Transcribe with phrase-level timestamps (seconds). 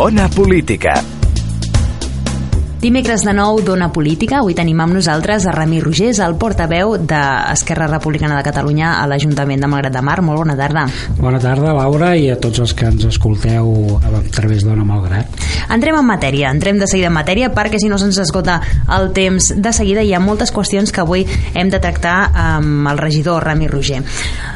[0.00, 0.94] Ona Política.
[2.80, 7.84] Dimecres de nou d'Ona Política, avui tenim amb nosaltres a Rami Rogés, el portaveu d'Esquerra
[7.90, 10.16] Republicana de Catalunya a l'Ajuntament de Malgrat de Mar.
[10.24, 10.86] Molt bona tarda.
[11.18, 15.44] Bona tarda, Laura, i a tots els que ens escolteu a través d'Ona Malgrat.
[15.68, 18.56] Entrem en matèria, entrem de seguida en matèria perquè si no se'ns esgota
[18.96, 23.04] el temps de seguida hi ha moltes qüestions que avui hem de tractar amb el
[23.04, 24.00] regidor Rami Roger.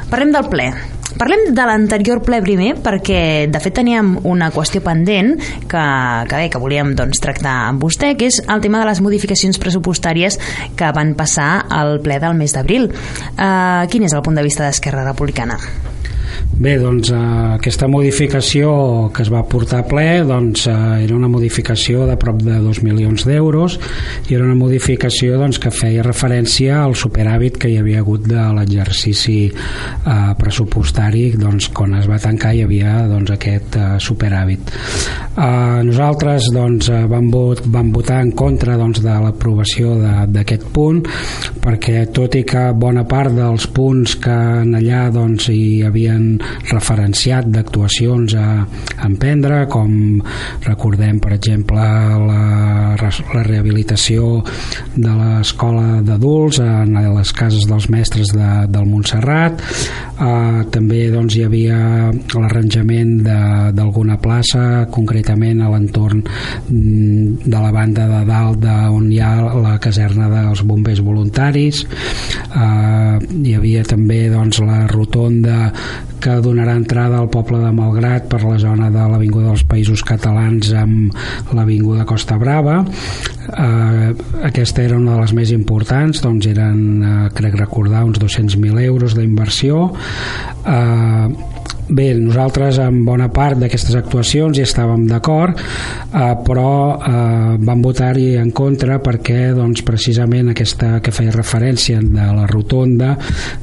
[0.08, 0.72] Parlem del ple.
[1.14, 5.34] Parlem de l'anterior ple primer perquè de fet teníem una qüestió pendent
[5.70, 5.84] que,
[6.30, 9.60] que bé, que volíem doncs, tractar amb vostè, que és el tema de les modificacions
[9.62, 10.40] pressupostàries
[10.74, 12.90] que van passar al ple del mes d'abril.
[12.90, 15.60] Uh, quin és el punt de vista d'Esquerra Republicana?
[16.54, 17.16] Bé, doncs eh,
[17.56, 18.68] aquesta modificació
[19.14, 22.78] que es va portar a ple doncs, eh, era una modificació de prop de 2
[22.86, 23.74] milions d'euros
[24.28, 28.44] i era una modificació doncs, que feia referència al superàvit que hi havia hagut de
[28.54, 34.70] l'exercici eh, pressupostari doncs, quan es va tancar hi havia doncs, aquest eh, superàvit.
[35.34, 39.98] Eh, nosaltres doncs, eh, vam, vot, vam votar en contra doncs, de l'aprovació
[40.30, 41.02] d'aquest punt
[41.64, 46.36] perquè tot i que bona part dels punts que en allà doncs, hi havien
[46.70, 48.48] referenciat d'actuacions a,
[49.04, 50.20] emprendre com
[50.64, 54.40] recordem per exemple la, la rehabilitació
[54.94, 59.62] de l'escola d'adults en les cases dels mestres de, del Montserrat.
[60.14, 61.78] Eh, també doncs, hi havia
[62.12, 63.16] l'arranjament
[63.74, 69.76] d'alguna plaça concretament a l'entorn mm, de la banda de dalt on hi ha la
[69.82, 71.84] caserna dels bombers voluntaris.
[71.84, 75.72] Eh, hi havia també doncs, la rotonda
[76.24, 80.72] que donarà entrada al poble de Malgrat per la zona de l'Avinguda dels Països Catalans
[80.78, 82.80] amb l'Avinguda Costa Brava.
[82.84, 84.10] Eh,
[84.48, 89.14] aquesta era una de les més importants doncs eren, eh, crec recordar uns 200.000 euros
[89.18, 89.90] d'inversió.
[90.64, 91.53] Eh,
[91.88, 98.30] Bé, nosaltres en bona part d'aquestes actuacions hi estàvem d'acord, eh, però eh, vam votar-hi
[98.40, 103.12] en contra perquè doncs, precisament aquesta que feia referència de la rotonda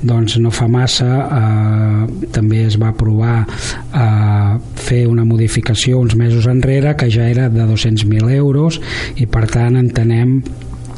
[0.02, 6.46] doncs, no fa massa eh, també es va aprovar eh, fer una modificació uns mesos
[6.46, 8.78] enrere que ja era de 200.000 euros
[9.18, 10.42] i per tant entenem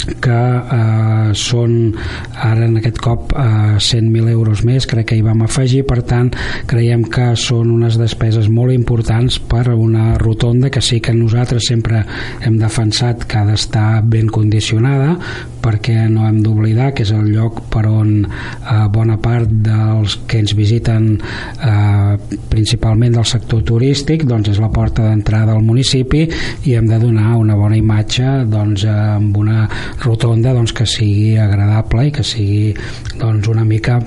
[0.08, 1.94] eh, són
[2.34, 5.84] ara en aquest cop eh, 100.000 euros més crec que hi vam afegir.
[5.90, 6.32] Per tant
[6.70, 12.04] creiem que són unes despeses molt importants per una rotonda que sí que nosaltres sempre
[12.44, 15.18] hem defensat que ha d'estar ben condicionada
[15.64, 20.42] perquè no hem d'oblidar que és el lloc per on eh, bona part dels que
[20.44, 22.18] ens visiten eh,
[22.52, 26.26] principalment del sector turístic doncs és la porta d'entrada al municipi
[26.68, 29.64] i hem de donar una bona imatge doncs, eh, amb una
[30.02, 32.74] rotonda doncs, que sigui agradable i que sigui
[33.20, 34.02] doncs, una mica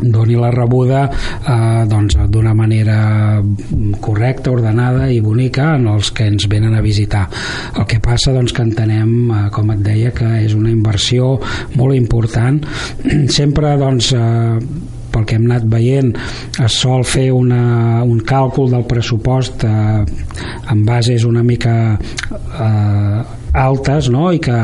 [0.00, 3.42] doni la rebuda eh, doncs, d'una manera
[4.00, 7.26] correcta, ordenada i bonica en els que ens venen a visitar.
[7.76, 11.36] El que passa doncs, que entenem, eh, com et deia, que és una inversió
[11.76, 12.60] molt important.
[13.38, 16.12] Sempre doncs, eh, pel que hem anat veient
[16.60, 20.04] es sol fer una, un càlcul del pressupost eh,
[20.72, 23.22] en bases una mica eh,
[23.56, 24.28] altes no?
[24.34, 24.56] i que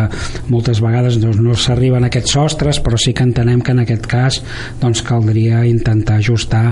[0.53, 4.07] moltes vegades doncs, no s'arriben a aquests sostres però sí que entenem que en aquest
[4.11, 4.41] cas
[4.81, 6.65] doncs, caldria intentar ajustar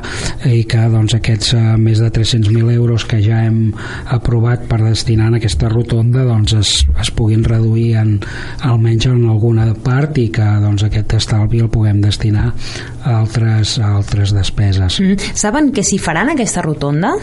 [0.50, 3.72] i que doncs, aquests eh, més de 300.000 euros que ja hem
[4.12, 8.16] aprovat per destinar en aquesta rotonda doncs, es, es puguin reduir en,
[8.66, 13.94] almenys en alguna part i que doncs, aquest estalvi el puguem destinar a altres, a
[13.96, 15.00] altres despeses.
[15.00, 15.32] Mm.
[15.34, 17.14] Saben que s'hi faran aquesta rotonda?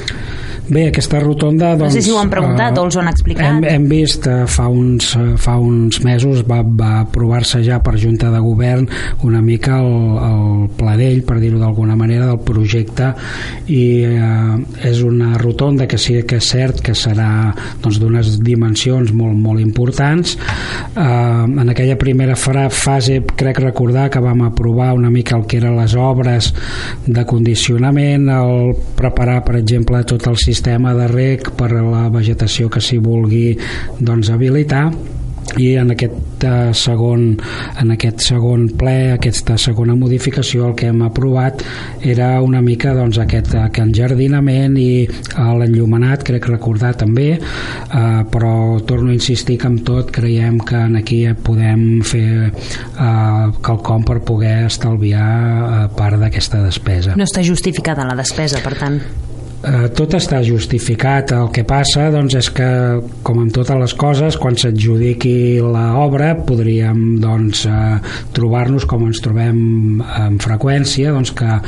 [0.67, 1.72] Bé, aquesta rotonda...
[1.78, 3.45] Doncs, no sé si ho han preguntat uh, o els ho han explicat.
[3.47, 7.95] Hem, hem vist uh, fa, uns, uh, fa uns mesos va, va aprovar-se ja per
[8.01, 8.83] Junta de Govern
[9.23, 9.94] una mica el,
[10.27, 13.13] el pladell, per dir-ho d'alguna manera, del projecte
[13.72, 17.29] i uh, és una rotonda que sí que és cert que serà
[17.83, 20.35] doncs, d'unes dimensions molt, molt importants.
[20.97, 25.79] Uh, en aquella primera fase crec recordar que vam aprovar una mica el que eren
[25.79, 26.51] les obres
[27.07, 32.07] de condicionament, el preparar, per exemple, tot el sistema sistema de rec per a la
[32.09, 33.51] vegetació que s'hi vulgui
[34.01, 34.89] doncs, habilitar.
[35.57, 37.21] I en aquest uh, segon
[37.80, 41.63] en aquest segon ple, aquesta segona modificació el que hem aprovat
[42.06, 47.30] era una mica doncs, aquest, aquest enjardinament i uh, l'enllumenat crec recordar també.
[47.38, 54.04] Uh, però torno a insistir que amb tot creiem que aquí podem fer uh, quelcom
[54.09, 57.15] per poder estalviar uh, part d'aquesta despesa.
[57.15, 59.00] No està justificada la despesa, per tant
[59.68, 61.34] eh, tot està justificat.
[61.36, 62.69] El que passa doncs, és que
[63.28, 67.98] com en totes les coses quan s'adjudiqui l'obra podríem doncs, eh,
[68.38, 71.60] trobar-nos com ens trobem amb freqüència doncs, que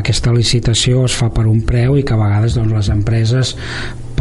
[0.00, 3.56] aquesta licitació es fa per un preu i que a vegades doncs, les empreses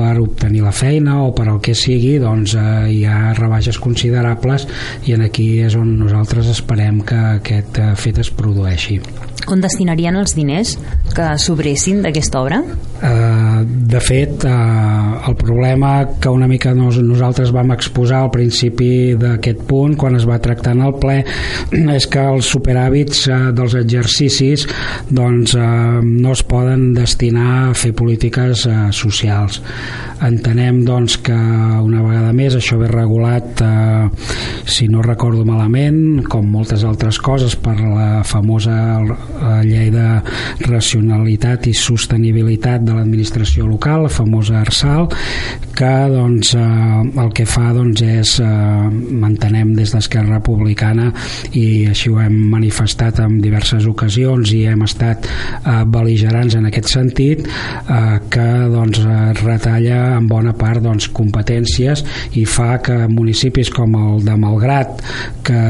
[0.01, 2.63] per obtenir la feina o per al que sigui doncs eh,
[2.95, 4.65] hi ha rebaixes considerables
[5.06, 8.98] i en aquí és on nosaltres esperem que aquest eh, fet es produeixi
[9.50, 10.75] on destinarien els diners
[11.15, 12.62] que sobressin d'aquesta obra?
[13.01, 14.51] Eh, de fet, eh,
[15.27, 20.27] el problema que una mica nos, nosaltres vam exposar al principi d'aquest punt, quan es
[20.30, 21.18] va tractar en el ple,
[21.97, 24.68] és que els superàvits eh, dels exercicis
[25.09, 25.65] doncs, eh,
[26.06, 29.62] no es poden destinar a fer polítiques eh, socials.
[30.21, 34.09] Entenem doncs, que una vegada més això ve regulat, eh,
[34.65, 40.07] si no recordo malament, com moltes altres coses, per la famosa la llei de
[40.67, 45.09] racionalitat i sostenibilitat de l'administració local, la famosa ARSAL,
[45.75, 48.47] que doncs, eh, el que fa doncs, és eh,
[49.23, 51.09] mantenem des d'Esquerra Republicana
[51.57, 56.91] i així ho hem manifestat en diverses ocasions i hem estat eh, beligerants en aquest
[56.94, 59.01] sentit eh, que doncs,
[59.71, 62.03] retalla en bona part doncs, competències
[62.39, 65.01] i fa que municipis com el de Malgrat
[65.44, 65.62] que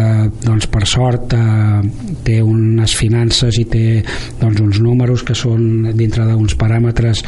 [0.44, 1.82] doncs, per sort eh,
[2.26, 4.04] té unes finances i té
[4.40, 7.24] doncs, uns números que són dintre d'uns paràmetres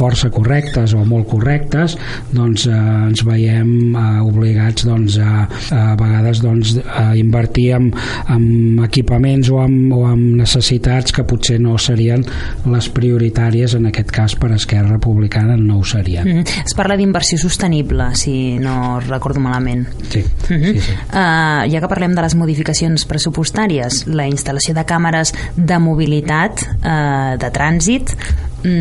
[0.00, 1.96] força correctes o molt correctes
[2.32, 2.76] doncs eh,
[3.10, 5.44] ens veiem eh, obligats doncs, a,
[5.76, 7.90] a vegades doncs, a invertir en,
[8.32, 8.44] en
[8.86, 12.24] equipaments o en, o en necessitats que potser no serien
[12.70, 16.26] les prioritàries en aquest cas per Esquerra Republicana no ho serien.
[16.26, 16.64] Mm -hmm.
[16.66, 19.88] Es parla d'inversió sostenible si no recordo malament.
[20.08, 20.72] Sí, mm -hmm.
[20.72, 20.92] sí, sí.
[21.12, 27.38] Uh, ja que parlem de les modificacions pressupostàries la instal·lació de càmeres de mobilitat uh,
[27.38, 28.14] de trànsit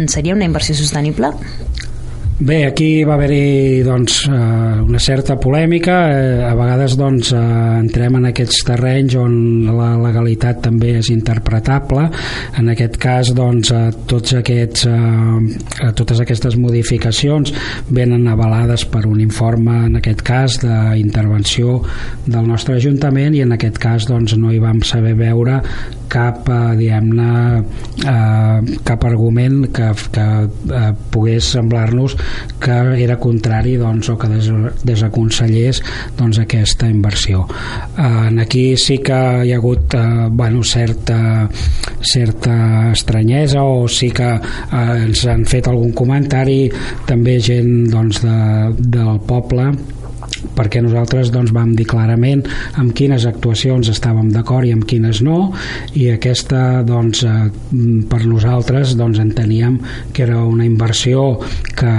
[0.08, 1.32] seria una inversió sostenible?
[2.40, 7.40] Bé, aquí va haver-hi doncs, eh, una certa polèmica, eh, a vegades doncs, eh,
[7.82, 12.08] entrem en aquests terrenys on la legalitat també és interpretable,
[12.58, 13.74] en aquest cas doncs,
[14.08, 14.88] tots aquests,
[16.00, 17.52] totes aquestes modificacions
[17.90, 21.82] venen avalades per un informe, en aquest cas, d'intervenció
[22.26, 25.60] del nostre Ajuntament i en aquest cas doncs, no hi vam saber veure
[26.10, 27.64] cap, eh, diguem-ne,
[28.10, 32.18] eh, cap argument que, que eh, pogués semblar-nos
[32.60, 34.50] que era contrari doncs, o que des,
[34.84, 35.82] desaconsellés
[36.18, 37.46] doncs, aquesta inversió.
[37.98, 41.50] Eh, aquí sí que hi ha hagut eh, bueno, certa,
[42.02, 46.66] certa estranyesa o sí que eh, ens han fet algun comentari
[47.08, 48.38] també gent doncs, de,
[48.98, 49.72] del poble
[50.56, 52.44] perquè nosaltres doncs, vam dir clarament
[52.80, 55.52] amb quines actuacions estàvem d'acord i amb quines no
[55.98, 57.50] i aquesta doncs, eh,
[58.10, 59.80] per nosaltres doncs, enteníem
[60.14, 61.40] que era una inversió
[61.78, 61.94] que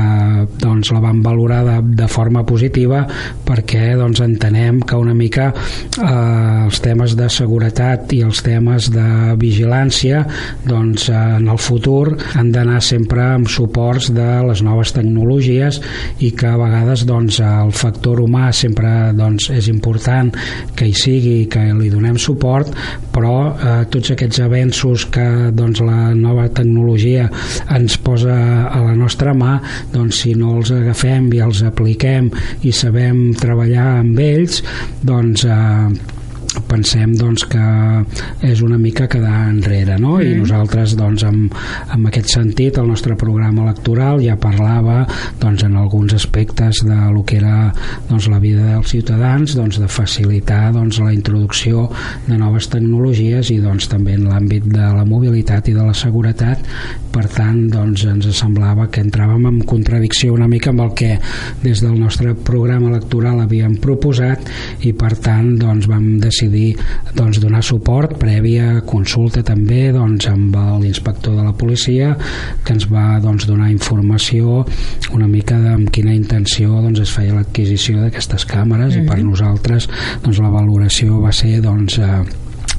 [0.61, 3.03] doncs, la vam valorar de, de forma positiva
[3.47, 9.37] perquè doncs, entenem que una mica eh, els temes de seguretat i els temes de
[9.41, 10.25] vigilància
[10.67, 15.81] doncs, eh, en el futur han d'anar sempre amb suports de les noves tecnologies
[16.21, 20.33] i que a vegades doncs, el factor humà sempre doncs, és important
[20.77, 22.75] que hi sigui que li donem suport
[23.15, 25.27] però eh, tots aquests avenços que
[25.57, 27.29] doncs, la nova tecnologia
[27.77, 28.37] ens posa
[28.69, 29.59] a la nostra mà
[29.95, 32.31] doncs si no els agafem i els apliquem
[32.67, 34.63] i sabem treballar amb ells
[35.07, 36.19] doncs eh,
[36.71, 37.65] pensem doncs, que
[38.47, 40.17] és una mica quedar enrere no?
[40.19, 40.27] Mm.
[40.27, 41.55] i nosaltres doncs, amb,
[41.95, 45.05] amb aquest sentit el nostre programa electoral ja parlava
[45.41, 47.71] doncs, en alguns aspectes de lo que era
[48.09, 51.87] doncs, la vida dels ciutadans doncs, de facilitar doncs, la introducció
[52.27, 56.67] de noves tecnologies i doncs, també en l'àmbit de la mobilitat i de la seguretat
[57.15, 61.15] per tant doncs, ens semblava que entràvem en contradicció una mica amb el que
[61.63, 64.51] des del nostre programa electoral havíem proposat
[64.87, 66.77] i per tant doncs, vam decidir decidir
[67.15, 72.15] doncs, donar suport prèvia consulta també doncs, amb l'inspector de la policia
[72.65, 74.65] que ens va doncs, donar informació
[75.13, 79.05] una mica de amb quina intenció doncs, es feia l'adquisició d'aquestes càmeres mm -hmm.
[79.05, 79.31] i per mhm.
[79.31, 79.89] nosaltres
[80.23, 82.25] doncs, la valoració va ser doncs, eh,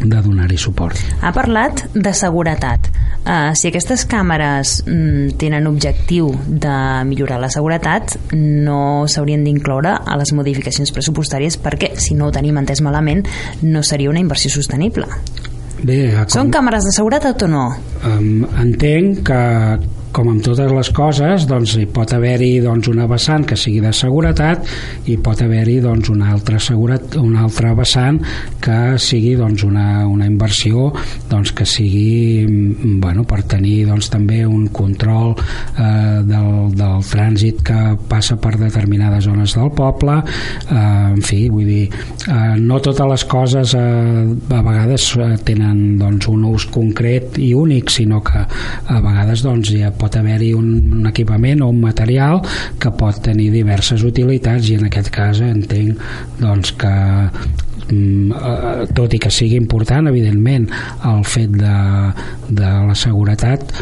[0.02, 0.98] de donar-hi suport.
[1.22, 2.90] Ha parlat de seguretat.
[3.22, 6.74] Uh, si aquestes càmeres mm, tenen objectiu de
[7.06, 12.58] millorar la seguretat, no s'haurien d'incloure a les modificacions pressupostàries perquè, si no ho tenim
[12.58, 13.28] entès malament,
[13.62, 15.08] no seria una inversió sostenible.
[15.82, 16.34] Bé, com...
[16.34, 17.66] Són càmeres de seguretat o no?
[18.06, 19.42] Um, entenc que,
[20.12, 23.94] com amb totes les coses doncs hi pot haver-hi doncs, una vessant que sigui de
[23.96, 24.68] seguretat
[25.12, 28.20] i pot haver-hi doncs, una, altra seguretat, una altra vessant
[28.62, 30.90] que sigui doncs, una, una inversió
[31.30, 37.64] doncs, que sigui mm, bueno, per tenir doncs, també un control eh, del, del trànsit
[37.68, 37.80] que
[38.12, 40.20] passa per determinades zones del poble.
[40.22, 40.82] Eh,
[41.16, 46.28] en fi, vull dir eh, no totes les coses eh, a vegades eh, tenen doncs,
[46.32, 50.70] un ús concret i únic sinó que a vegades doncs, hi ha pot haver-hi un,
[51.00, 52.42] un equipament o un material
[52.82, 56.02] que pot tenir diverses utilitats i en aquest cas entenc
[56.42, 56.94] doncs, que
[57.92, 60.68] mm, tot i que sigui important evidentment
[61.12, 61.78] el fet de,
[62.50, 63.76] de la seguretat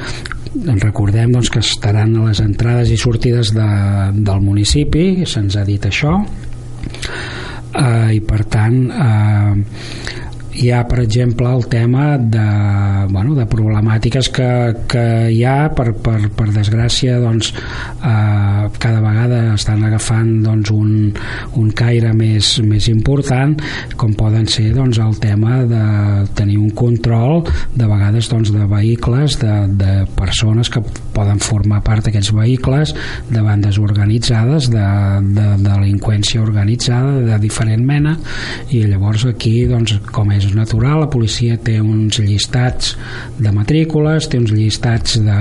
[0.81, 3.69] recordem doncs, que estaran a les entrades i sortides de,
[4.17, 6.15] del municipi se'ns ha dit això
[7.77, 9.53] eh, i per tant eh,
[10.59, 12.45] hi ha per exemple el tema de,
[13.13, 14.49] bueno, de problemàtiques que,
[14.91, 20.91] que hi ha per, per, per desgràcia doncs, eh, cada vegada estan agafant doncs, un,
[21.61, 23.55] un caire més, més important
[23.99, 25.83] com poden ser doncs, el tema de
[26.35, 30.83] tenir un control de vegades doncs, de vehicles de, de persones que
[31.19, 32.95] poden formar part d'aquests vehicles
[33.29, 34.87] de bandes organitzades de,
[35.35, 38.15] de, de delinqüència organitzada de diferent mena
[38.75, 42.95] i llavors aquí doncs, com és natural, la policia té uns llistats
[43.39, 45.39] de matrícules, té uns llistats de,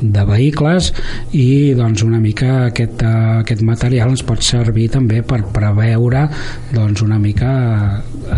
[0.00, 0.90] de vehicles
[1.36, 6.26] i doncs una mica aquest, uh, aquest material ens pot servir també per preveure
[6.74, 7.50] doncs una mica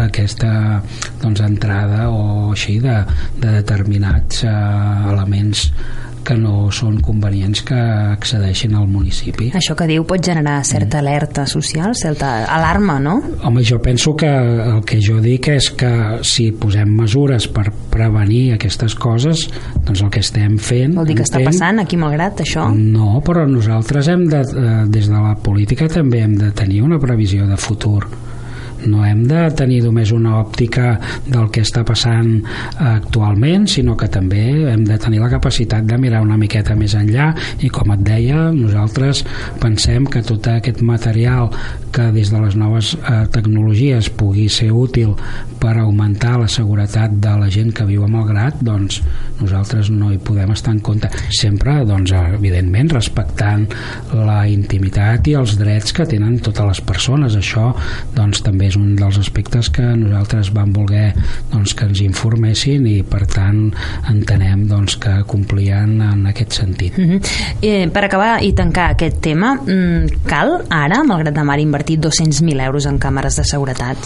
[0.06, 0.82] aquesta
[1.22, 2.98] doncs, entrada o així de,
[3.40, 5.70] de determinats uh, elements
[6.26, 7.78] que no són convenients que
[8.16, 9.50] accedeixin al municipi.
[9.56, 13.16] Això que diu pot generar certa alerta social, certa alarma, no?
[13.46, 15.92] Home, jo penso que el que jo dic és que
[16.26, 19.46] si posem mesures per prevenir aquestes coses,
[19.86, 20.96] doncs el que estem fent...
[20.98, 22.68] Vol dir que està passant aquí malgrat això?
[22.74, 27.00] No, però nosaltres hem de, eh, des de la política també hem de tenir una
[27.02, 28.04] previsió de futur
[28.84, 32.30] no hem de tenir només una òptica del que està passant
[32.76, 37.32] actualment, sinó que també hem de tenir la capacitat de mirar una miqueta més enllà
[37.64, 39.24] i com et deia, nosaltres
[39.62, 41.50] pensem que tot aquest material
[41.96, 45.14] que des de les noves eh, tecnologies pugui ser útil
[45.60, 49.00] per augmentar la seguretat de la gent que viu a Malgrat, doncs
[49.40, 51.08] nosaltres no hi podem estar en compte.
[51.32, 53.64] Sempre, doncs, evidentment, respectant
[54.12, 57.36] la intimitat i els drets que tenen totes les persones.
[57.38, 57.70] Això,
[58.16, 61.12] doncs, també és un dels aspectes que nosaltres vam voler
[61.52, 63.70] doncs, que ens informessin i, per tant,
[64.10, 66.98] entenem doncs, que complien en aquest sentit.
[66.98, 67.20] Uh -huh.
[67.62, 72.60] eh, per acabar i tancar aquest tema, mm, cal ara, malgrat de mar, invertir 200.000
[72.60, 73.96] euros en càmeres de seguretat?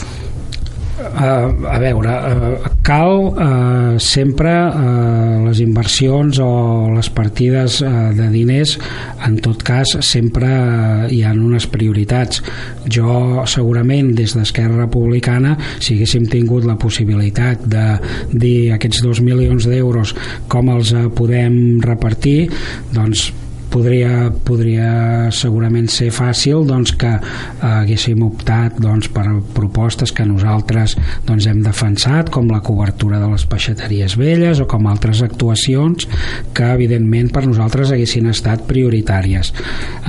[1.01, 8.29] Uh, a veure, uh, cal uh, sempre uh, les inversions o les partides uh, de
[8.29, 8.77] diners
[9.25, 12.43] en tot cas sempre uh, hi han unes prioritats.
[12.85, 17.87] Jo segurament des d'Esquerra Republicana si haguéssim tingut la possibilitat de
[18.33, 20.13] dir aquests dos milions d'euros
[20.53, 22.51] com els uh, podem repartir
[22.93, 23.31] doncs
[23.71, 27.21] podria, podria segurament ser fàcil doncs, que eh,
[27.69, 30.97] haguéssim optat doncs, per propostes que nosaltres
[31.29, 36.09] doncs, hem defensat com la cobertura de les peixateries velles o com altres actuacions
[36.57, 39.53] que evidentment per nosaltres haguessin estat prioritàries.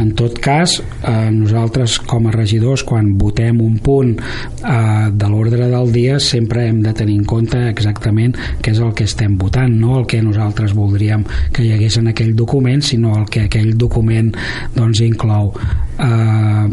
[0.01, 5.69] En tot cas eh, nosaltres com a regidors quan votem un punt eh, de l'ordre
[5.71, 9.73] del dia sempre hem de tenir en compte exactament què és el que estem votant
[9.81, 13.75] no el que nosaltres voldríem que hi hagués en aquell document sinó el que aquell
[13.75, 14.31] document
[14.77, 16.65] doncs, inclou eh,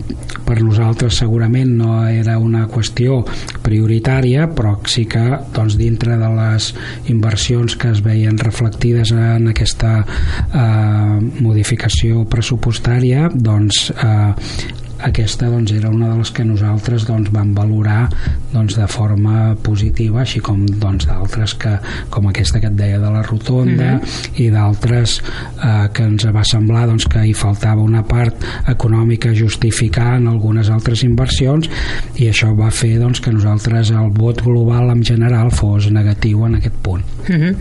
[0.47, 3.21] per nosaltres segurament no era una qüestió
[3.67, 6.71] prioritària però sí que doncs, dintre de les
[7.11, 15.91] inversions que es veien reflectides en aquesta eh, modificació pressupostària doncs eh, aquesta doncs, era
[15.91, 18.09] una de les que nosaltres doncs, vam valorar
[18.53, 21.75] doncs, de forma positiva així com doncs, d'altres que
[22.11, 24.41] com aquesta que et deia de la rotonda mm -hmm.
[24.43, 25.21] i d'altres
[25.65, 28.35] eh, que ens va semblar doncs, que hi faltava una part
[28.67, 31.71] econòmica justificar en algunes altres inversions
[32.17, 36.55] i això va fer doncs, que nosaltres el vot global en general fos negatiu en
[36.55, 37.57] aquest punt mm -hmm.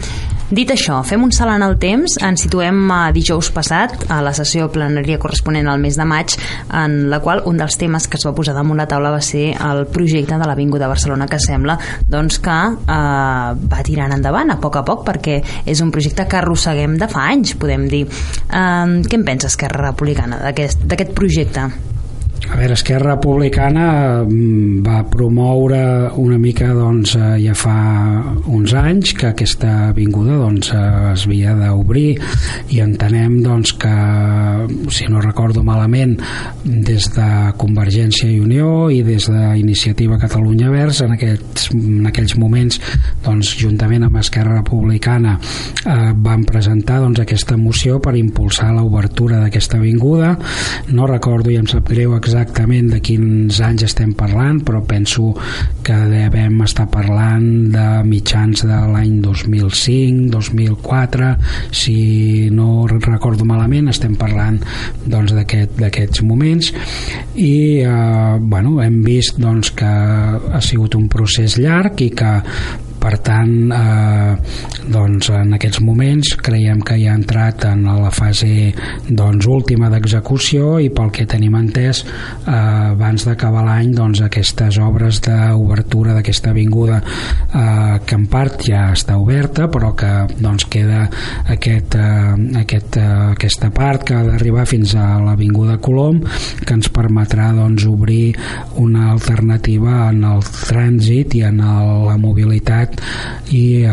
[0.47, 4.31] Dit això, fem un salt en el temps, ens situem a dijous passat a la
[4.31, 6.37] sessió plenària corresponent al mes de maig
[6.71, 9.49] en la qual un dels temes que es va posar damunt la taula va ser
[9.57, 11.75] el projecte de l'Avinguda Barcelona que sembla
[12.07, 16.39] doncs, que eh, va tirant endavant a poc a poc perquè és un projecte que
[16.39, 18.05] arrosseguem de fa anys, podem dir.
[18.07, 21.67] Eh, què en pensa Esquerra Republicana d'aquest projecte?
[22.45, 27.73] A veure, Esquerra Republicana mm, va promoure una mica doncs, eh, ja fa
[28.53, 32.15] uns anys que aquesta avinguda doncs, eh, es havia d'obrir
[32.73, 33.95] i entenem doncs, que,
[34.93, 36.15] si no recordo malament,
[36.63, 37.27] des de
[37.57, 42.79] Convergència i Unió i des d'Iniciativa Catalunya Verds en, aquests, en aquells moments
[43.25, 49.81] doncs, juntament amb Esquerra Republicana eh, van presentar doncs, aquesta moció per impulsar l'obertura d'aquesta
[49.81, 50.35] avinguda.
[50.93, 55.31] No recordo i em sap greu exactament de quins anys estem parlant però penso
[55.85, 61.33] que devem estar parlant de mitjans de l'any 2005 2004
[61.71, 64.59] si no recordo malament estem parlant
[65.07, 66.73] doncs, d'aquests aquest, moments.
[67.35, 67.53] I
[67.83, 72.33] eh, bueno, hem vist doncs, que ha sigut un procés llarg i que
[73.01, 74.35] per tant eh,
[74.87, 78.71] doncs en aquests moments creiem que ja ha entrat en la fase
[79.07, 85.21] doncs, última d'execució i pel que tenim entès eh, abans d'acabar l'any doncs, aquestes obres
[85.25, 91.05] d'obertura d'aquesta avinguda eh, que en part ja està oberta però que doncs, queda
[91.53, 96.21] aquest, eh, aquest, eh, aquesta part que ha d'arribar fins a l'Avinguda Colom
[96.63, 98.35] que ens permetrà doncs, obrir
[98.77, 102.86] una alternativa en el trànsit i en el, la mobilitat
[103.55, 103.91] i eh,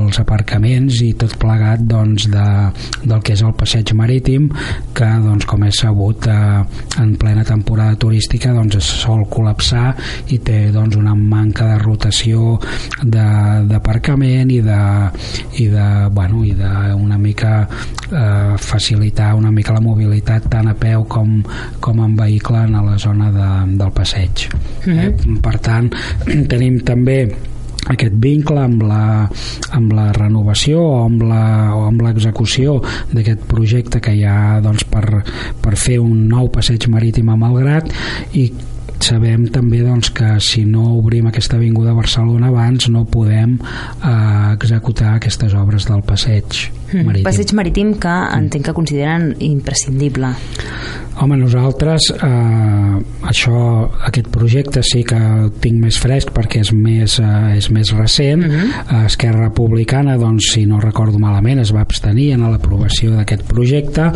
[0.00, 2.46] els aparcaments i tot plegat doncs, de,
[3.04, 4.48] del que és el passeig marítim
[4.96, 6.62] que doncs, com és sabut eh,
[7.02, 9.94] en plena temporada turística doncs, es sol col·lapsar
[10.34, 12.58] i té doncs, una manca de rotació
[13.02, 14.80] d'aparcament i de,
[15.60, 20.76] i de, bueno, i de una mica eh, facilitar una mica la mobilitat tant a
[20.78, 21.40] peu com,
[21.80, 24.48] com en vehicle en la zona de, del passeig
[24.86, 24.98] mm -hmm.
[25.00, 25.40] eh?
[25.42, 25.90] per tant
[26.52, 27.28] tenim també
[27.92, 29.28] aquest vincle amb la,
[29.76, 32.78] amb la renovació o amb l'execució
[33.12, 35.24] d'aquest projecte que hi ha doncs, per,
[35.60, 37.90] per fer un nou passeig marítim a Malgrat
[38.40, 38.48] i
[39.04, 44.54] sabem també doncs, que si no obrim aquesta avinguda a Barcelona abans no podem eh,
[44.54, 46.83] executar aquestes obres del passeig.
[47.02, 47.24] Marítim.
[47.26, 50.34] Passeig marítim que entenc que consideren imprescindible.
[51.22, 52.94] Home, nosaltres eh,
[53.30, 53.58] això,
[54.08, 58.42] aquest projecte sí que el tinc més fresc perquè és més, eh, és més recent
[58.42, 58.70] uh mhm.
[58.90, 59.06] -huh.
[59.06, 64.12] Esquerra Republicana doncs si no recordo malament es va abstenir en l'aprovació d'aquest projecte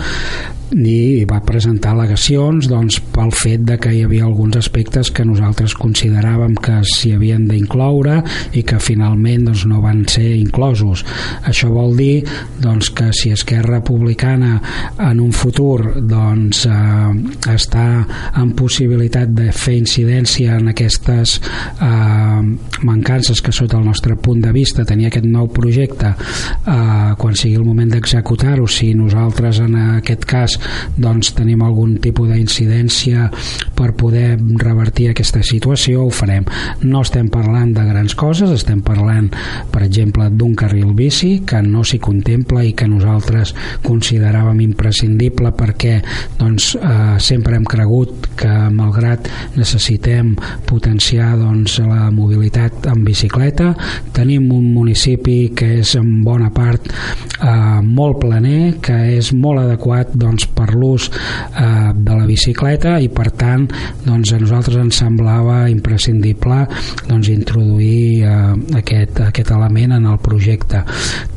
[0.77, 5.75] i va presentar al·legacions doncs, pel fet de que hi havia alguns aspectes que nosaltres
[5.79, 8.19] consideràvem que s'hi havien d'incloure
[8.53, 11.05] i que finalment doncs, no van ser inclosos.
[11.49, 12.25] Això vol dir
[12.61, 14.61] doncs, que si Esquerra Republicana
[14.99, 18.05] en un futur doncs, eh, està
[18.37, 21.39] en possibilitat de fer incidència en aquestes
[21.81, 22.43] eh,
[22.83, 27.57] mancances que sota el nostre punt de vista tenia aquest nou projecte eh, quan sigui
[27.57, 30.59] el moment d'executar-ho si nosaltres en aquest cas
[30.97, 33.31] doncs tenim algun tipus d'incidència
[33.79, 36.45] per poder revertir aquesta situació ho farem.
[36.83, 39.31] No estem parlant de grans coses, estem parlant
[39.73, 45.99] per exemple d'un carril bici que no s'hi contempla i que nosaltres consideràvem imprescindible perquè
[46.39, 50.35] doncs, eh, sempre hem cregut que malgrat necessitem
[50.67, 53.73] potenciar doncs, la mobilitat en bicicleta
[54.15, 60.15] tenim un municipi que és en bona part eh, molt planer, que és molt adequat
[60.19, 63.67] doncs, per l'ús eh, de la bicicleta i per tant
[64.05, 66.65] doncs, a nosaltres ens semblava imprescindible
[67.09, 70.83] doncs, introduir eh, aquest, aquest element en el projecte.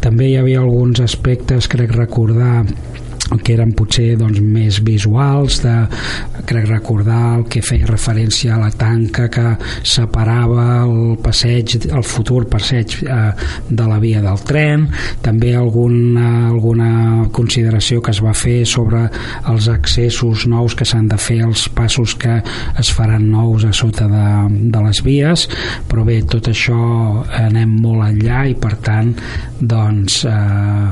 [0.01, 2.65] També hi havia alguns aspectes crec recordar
[3.39, 5.75] que eren potser doncs, més visuals de,
[6.47, 9.55] crec recordar el que feia referència a la tanca que
[9.87, 13.31] separava el passeig el futur passeig eh,
[13.69, 14.87] de la via del tren.
[15.23, 19.05] També alguna, alguna consideració que es va fer sobre
[19.51, 22.39] els accessos nous que s'han de fer els passos que
[22.79, 24.25] es faran nous a sota de,
[24.73, 25.47] de les vies.
[25.89, 26.79] Però bé, tot això
[27.41, 29.13] anem molt enllà i per tant
[29.61, 30.87] doncs eh,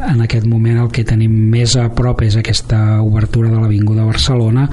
[0.00, 4.02] en aquest moment el que tenim més més a prop és aquesta obertura de l'Avinguda
[4.02, 4.64] Barcelona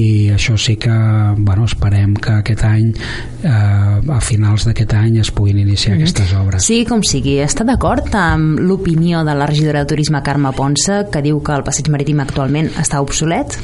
[0.00, 0.94] i això sí que
[1.36, 6.00] bueno, esperem que aquest any eh, a finals d'aquest any es puguin iniciar mm.
[6.00, 6.64] aquestes obres.
[6.64, 7.36] Sí, com sigui.
[7.44, 11.66] Està d'acord amb l'opinió de la regidora de Turisme Carme Ponsa que diu que el
[11.68, 13.58] passeig marítim actualment està obsolet?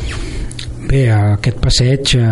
[0.84, 2.24] Bé, aquest passeig eh,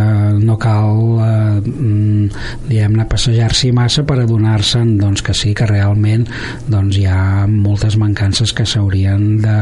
[0.42, 6.26] no cal eh, mm, diguem-ne passejar-s'hi massa per adonar-se'n doncs, que sí que realment
[6.68, 9.58] doncs, hi ha moltes mancances que s'haurien de,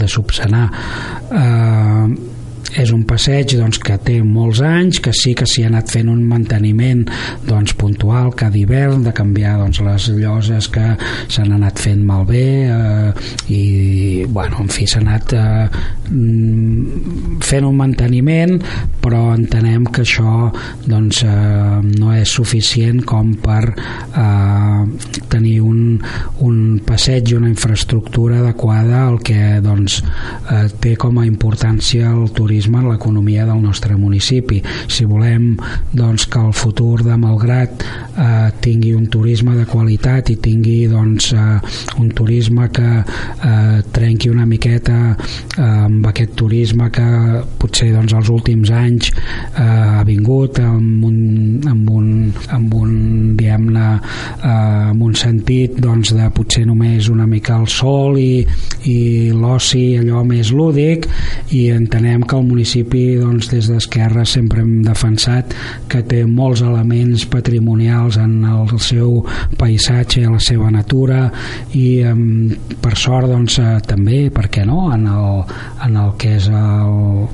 [0.00, 0.66] de subsanar.
[1.30, 2.33] Eh,
[2.72, 6.08] és un passeig doncs, que té molts anys, que sí que s'hi ha anat fent
[6.10, 7.04] un manteniment
[7.46, 10.94] doncs, puntual cada hivern, de canviar doncs, les lloses que
[11.28, 13.12] s'han anat fent malbé eh,
[13.54, 15.68] i bueno, en fi s'ha anat eh,
[16.10, 18.56] mm, fent un manteniment
[19.04, 20.48] però entenem que això
[20.88, 24.82] doncs, eh, no és suficient com per eh,
[25.30, 26.00] tenir un,
[26.46, 30.00] un passeig i una infraestructura adequada al que doncs,
[30.50, 34.60] eh, té com a importància el turisme turisme en l'economia del nostre municipi.
[34.86, 35.56] Si volem
[35.90, 41.32] doncs, que el futur de Malgrat eh, tingui un turisme de qualitat i tingui doncs,
[41.34, 41.58] eh,
[41.98, 47.08] un turisme que eh, trenqui una miqueta eh, amb aquest turisme que
[47.58, 51.18] potser doncs, els últims anys eh, ha vingut amb un,
[51.66, 52.08] amb un,
[52.54, 52.94] amb un
[53.34, 54.48] diguem-ne eh,
[54.92, 58.44] amb un sentit doncs, de potser només una mica el sol i,
[58.86, 58.98] i
[59.34, 61.10] l'oci allò més lúdic
[61.50, 65.54] i entenem que el municipi doncs, des d'Esquerra sempre hem defensat
[65.90, 69.20] que té molts elements patrimonials en el seu
[69.58, 71.26] paisatge, la seva natura
[71.74, 71.88] i
[72.82, 75.42] per sort doncs, eh, també, per què no, en el,
[75.88, 77.26] en el que és el,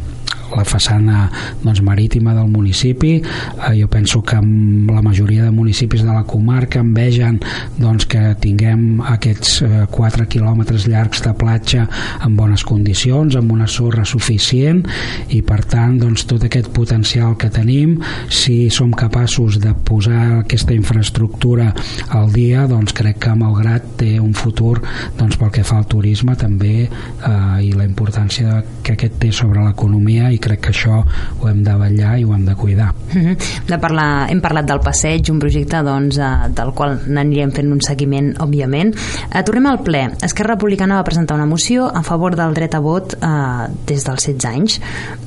[0.57, 1.27] la façana
[1.63, 3.17] doncs, marítima del municipi.
[3.21, 7.41] Eh, jo penso que la majoria de municipis de la comarca envegen
[7.79, 11.87] doncs, que tinguem aquests eh, 4 quilòmetres llargs de platja
[12.25, 14.83] en bones condicions, amb una sorra suficient
[15.31, 20.75] i per tant doncs, tot aquest potencial que tenim si som capaços de posar aquesta
[20.75, 21.71] infraestructura
[22.17, 24.81] al dia doncs crec que Malgrat té un futur
[25.19, 29.65] doncs, pel que fa al turisme també eh, i la importància que aquest té sobre
[29.65, 31.01] l'economia i crec que això
[31.41, 32.91] ho hem de vetllar i ho hem de cuidar.
[33.11, 33.37] Uh -huh.
[33.67, 37.81] de parlar, hem parlat del passeig, un projecte doncs, eh, del qual n'anirem fent un
[37.81, 38.95] seguiment, òbviament.
[39.33, 40.11] Eh, tornem al ple.
[40.23, 44.27] Esquerra Republicana va presentar una moció a favor del dret a vot eh, des dels
[44.27, 44.81] 16 anys.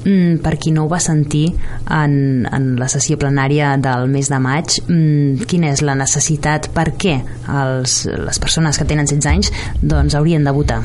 [0.05, 1.55] Mm, per qui no ho va sentir
[1.89, 6.93] en, en la sessió plenària del mes de maig, mm, quina és la necessitat, per
[6.97, 10.81] què els, les persones que tenen 16 anys doncs, haurien de votar?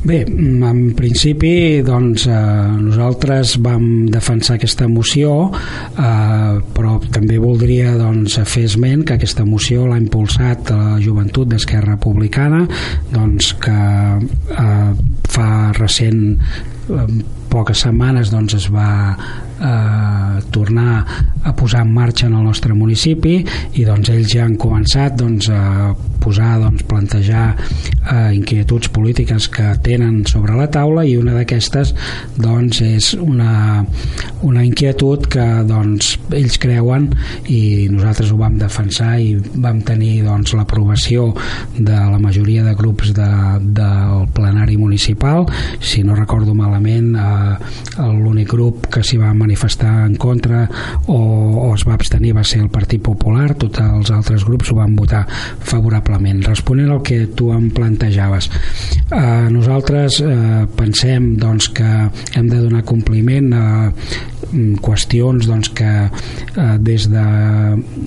[0.00, 2.34] Bé, en principi doncs, eh,
[2.80, 9.84] nosaltres vam defensar aquesta moció eh, però també voldria doncs, fer esment que aquesta moció
[9.90, 12.62] l'ha impulsat la joventut d'Esquerra Republicana
[13.12, 14.88] doncs, que eh,
[15.28, 17.06] fa recent eh,
[17.50, 18.90] poques setmanes doncs, es va
[19.60, 21.06] eh, tornar
[21.42, 23.38] a posar en marxa en el nostre municipi
[23.78, 29.70] i doncs ells ja han començat doncs, a posar, doncs, plantejar eh, inquietuds polítiques que
[29.84, 31.94] tenen sobre la taula i una d'aquestes
[32.36, 33.84] doncs, és una,
[34.46, 37.08] una inquietud que doncs, ells creuen
[37.48, 41.30] i nosaltres ho vam defensar i vam tenir doncs, l'aprovació
[41.78, 43.30] de la majoria de grups de,
[43.76, 45.46] del plenari municipal.
[45.80, 47.39] Si no recordo malament eh,
[48.00, 50.64] l'únic grup que s'hi va manifestar en contra
[51.06, 53.52] o, o es va abstenir va ser el Partit Popular.
[53.60, 56.42] Tots els altres grups ho van votar favorablement.
[56.46, 58.50] Responent al que tu em plantejaves
[59.10, 61.90] eh, nosaltres eh, pensem doncs, que
[62.36, 67.24] hem de donar compliment a mm, qüestions doncs, que eh, des de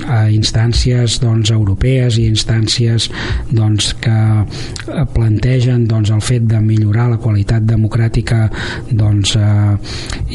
[0.07, 3.09] a instàncies doncs, europees i instàncies
[3.51, 8.47] doncs, que eh, plantegen doncs, el fet de millorar la qualitat democràtica
[8.91, 9.75] doncs, eh,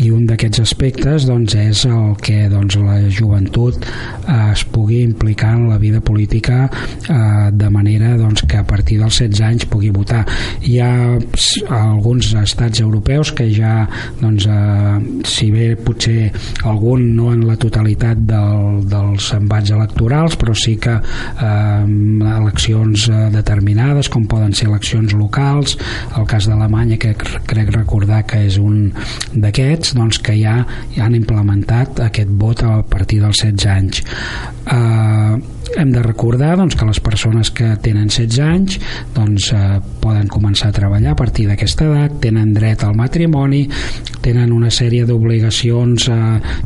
[0.03, 5.55] i un d'aquests aspectes doncs, és el que doncs, la joventut eh, es pugui implicar
[5.57, 9.91] en la vida política eh, de manera doncs, que a partir dels 16 anys pugui
[9.95, 10.25] votar.
[10.65, 10.93] Hi ha
[11.79, 13.87] alguns estats europeus que ja
[14.21, 16.31] doncs, eh, si bé potser
[16.69, 21.85] algun no en la totalitat del, dels embats electorals però sí que eh,
[22.39, 25.77] eleccions eh, determinades com poden ser eleccions locals
[26.19, 28.78] el cas d'Alemanya que crec recordar que és un
[29.35, 30.59] d'aquests doncs, que ja,
[30.99, 34.03] han implementat aquest vot a partir dels 16 anys.
[34.73, 38.79] Eh, hem de recordar doncs, que les persones que tenen 16 anys
[39.15, 43.67] doncs, eh, poden començar a treballar a partir d'aquesta edat, tenen dret al matrimoni,
[44.25, 46.21] tenen una sèrie d'obligacions eh,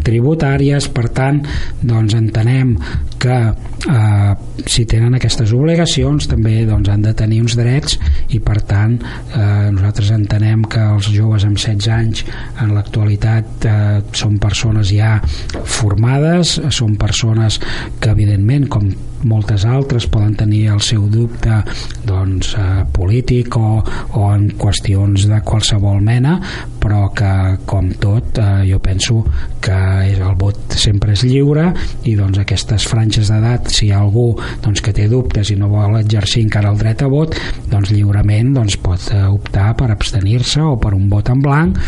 [0.04, 1.42] tributàries, per tant
[1.82, 2.76] doncs, entenem
[3.22, 4.32] que eh,
[4.66, 7.98] si tenen aquestes obligacions també doncs, han de tenir uns drets
[8.34, 12.24] i per tant eh, nosaltres entenem que els joves amb 16 anys
[12.62, 15.16] en l'actualitat eh, són persones ja
[15.64, 17.60] formades, són persones
[18.00, 19.11] que evidentment com Amen.
[19.28, 21.62] Moltes altres poden tenir el seu dubte
[22.06, 23.82] doncs, eh, polític o,
[24.18, 26.38] o en qüestions de qualsevol mena
[26.82, 27.32] però que
[27.68, 29.22] com tot eh, jo penso
[29.62, 29.78] que
[30.12, 31.68] el vot sempre és lliure
[32.08, 34.32] i doncs aquestes franges d'edat si hi ha algú
[34.64, 37.36] doncs, que té dubtes i no vol exercir encara el dret a vot
[37.70, 41.78] doncs lliurement doncs, pot eh, optar per abstenir-se o per un vot en blanc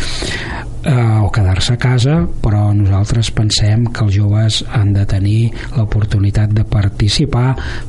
[0.85, 6.53] eh, o quedar-se a casa però nosaltres pensem que els joves han de tenir l'oportunitat
[6.55, 7.24] de participar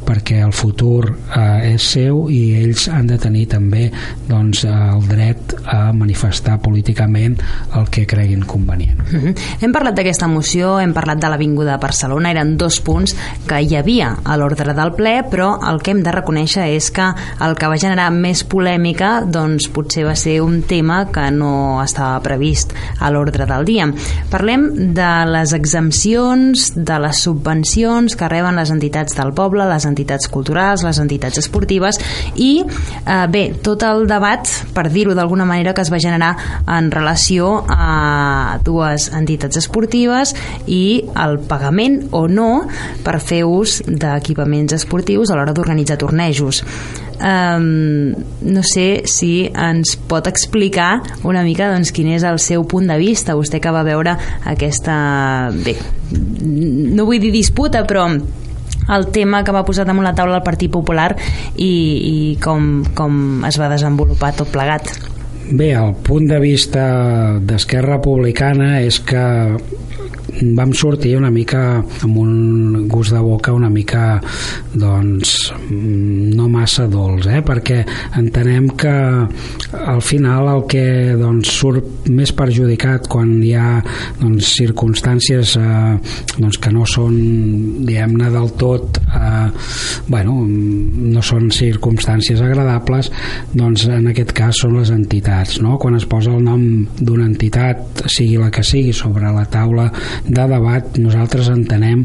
[0.07, 3.90] perquè el futur eh, és seu i ells han de tenir també
[4.29, 7.37] doncs, el dret a manifestar políticament
[7.77, 8.99] el que creguin convenient.
[9.11, 9.35] Mm -hmm.
[9.61, 13.77] Hem parlat d'aquesta moció, hem parlat de l'Avinguda de Barcelona, eren dos punts que hi
[13.77, 17.07] havia a l'ordre del ple, però el que hem de reconèixer és que
[17.40, 22.20] el que va generar més polèmica doncs potser va ser un tema que no estava
[22.25, 23.88] previst a l'ordre del dia.
[24.31, 29.87] Parlem de les exempcions, de les subvencions que reben les entitats de del poble, les
[29.89, 32.01] entitats culturals, les entitats esportives
[32.35, 36.33] i eh, bé, tot el debat, per dir-ho d'alguna manera, que es va generar
[36.67, 40.35] en relació a dues entitats esportives
[40.67, 42.67] i el pagament o no
[43.05, 46.62] per fer ús d'equipaments esportius a l'hora d'organitzar tornejos.
[47.17, 48.12] Um,
[48.45, 52.99] no sé si ens pot explicar una mica doncs, quin és el seu punt de
[53.01, 54.12] vista vostè que va veure
[54.45, 54.97] aquesta
[55.65, 55.79] bé,
[56.12, 58.05] no vull dir disputa però
[58.88, 61.11] el tema que va posar damunt la taula el Partit Popular
[61.57, 64.92] i, i com, com es va desenvolupar tot plegat.
[65.46, 66.85] Bé, el punt de vista
[67.38, 69.22] d'Esquerra Republicana és que
[70.57, 74.20] vam sortir una mica amb un gust de boca una mica
[74.75, 77.40] doncs no massa dolç eh?
[77.46, 77.79] perquè
[78.20, 78.94] entenem que
[79.77, 80.85] al final el que
[81.18, 83.81] doncs, surt més perjudicat quan hi ha
[84.20, 85.96] doncs, circumstàncies eh,
[86.37, 87.16] doncs, que no són
[87.87, 89.49] diguem-ne del tot eh,
[90.09, 93.11] bueno, no són circumstàncies agradables
[93.55, 95.79] doncs en aquest cas són les entitats no?
[95.81, 96.62] quan es posa el nom
[97.01, 99.88] d'una entitat sigui la que sigui sobre la taula
[100.27, 102.05] de debat nosaltres entenem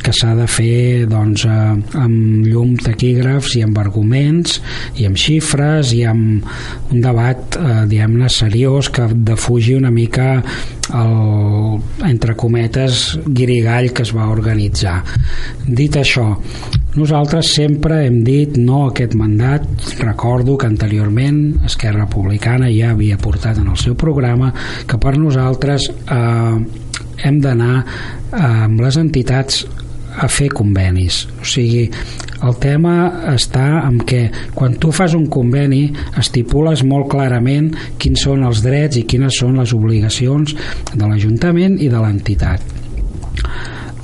[0.00, 4.58] que s'ha de fer doncs, eh, amb llum taquígrafs i amb arguments
[4.98, 6.46] i amb xifres i amb
[6.90, 10.40] un debat eh, diguem-ne seriós que defugi una mica
[10.90, 11.78] el,
[12.08, 15.00] entre cometes guirigall que es va organitzar.
[15.66, 16.32] Dit això
[16.96, 19.66] nosaltres sempre hem dit no a aquest mandat.
[20.00, 24.50] Recordo que anteriorment Esquerra Republicana ja havia portat en el seu programa
[24.86, 26.88] que per nosaltres eh,
[27.24, 29.64] hem d'anar eh, amb les entitats
[30.20, 31.22] a fer convenis.
[31.40, 31.86] O sigui,
[32.40, 32.94] el tema
[33.32, 34.22] està en què
[34.56, 35.84] quan tu fas un conveni
[36.20, 40.56] estipules molt clarament quins són els drets i quines són les obligacions
[40.92, 42.64] de l'Ajuntament i de l'entitat.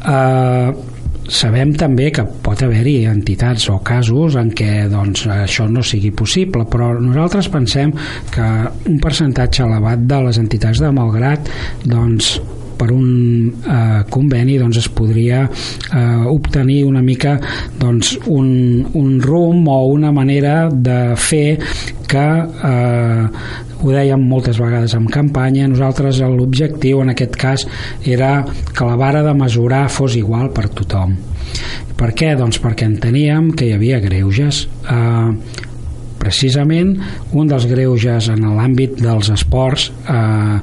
[0.06, 0.70] Eh,
[1.26, 6.62] sabem també que pot haver-hi entitats o casos en què doncs, això no sigui possible
[6.70, 7.92] però nosaltres pensem
[8.30, 8.46] que
[8.86, 11.50] un percentatge elevat de les entitats de Malgrat
[11.82, 12.36] doncs,
[12.78, 17.36] per un eh, conveni doncs es podria eh, obtenir una mica
[17.78, 21.58] doncs, un, un rumb o una manera de fer
[22.06, 22.26] que
[22.70, 27.66] eh, ho dèiem moltes vegades en campanya nosaltres l'objectiu en aquest cas
[28.04, 31.16] era que la vara de mesurar fos igual per tothom
[31.96, 32.34] per què?
[32.36, 35.30] Doncs perquè enteníem que hi havia greuges eh,
[36.20, 36.96] precisament
[37.36, 40.58] un dels greuges en l'àmbit dels esports eh,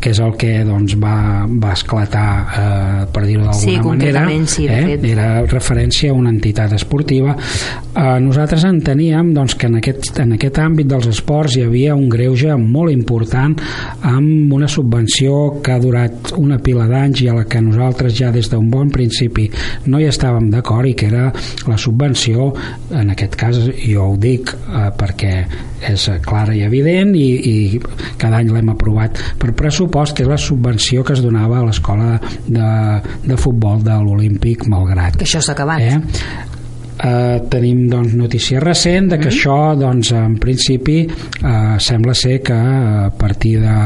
[0.00, 4.66] que és el que doncs, va, va esclatar eh, per dir-ho d'alguna sí, manera sí,
[4.66, 7.36] eh, era referència a una entitat esportiva.
[7.36, 12.08] Eh, nosaltres enteníem doncs, que en aquest, en aquest àmbit dels esports hi havia un
[12.08, 13.58] greuge molt important
[14.08, 18.32] amb una subvenció que ha durat una pila d'anys i a la que nosaltres ja
[18.32, 19.50] des d'un bon principi
[19.92, 21.28] no hi estàvem d'acord i que era
[21.68, 22.54] la subvenció
[22.96, 25.34] en aquest cas jo ho dic eh, perquè
[25.90, 27.80] és clara i evident i, i
[28.20, 32.14] cada any l'hem aprovat per pressupost que és la subvenció que es donava a l'escola
[32.46, 32.70] de,
[33.26, 36.48] de futbol de l'Olímpic Malgrat que això s'ha acabat eh?
[37.04, 39.34] eh, tenim doncs, notícia recent de que mm.
[39.34, 43.76] això doncs, en principi eh, sembla ser que a partir de,